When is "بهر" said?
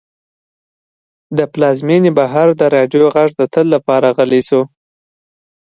2.19-2.47